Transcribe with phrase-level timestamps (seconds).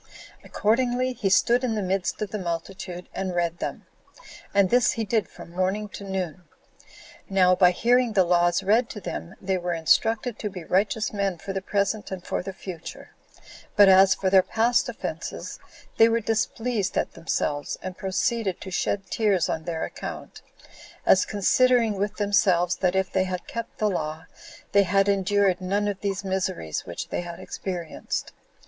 [0.43, 3.85] Accordingly, he stood in the midst of the multitude and read them;
[4.51, 6.41] and this he did from morning to noon.
[7.29, 11.37] Now, by hearing the laws read to them, they were instructed to be righteous men
[11.37, 13.11] for the present and for the future;
[13.75, 15.59] but as for their past offenses,
[15.97, 20.41] they were displeased at themselves, and proceeded to shed tears on their account,
[21.05, 24.25] as considering with themselves that if they had kept the law,
[24.71, 28.31] they had endured none of these miseries which they had experienced.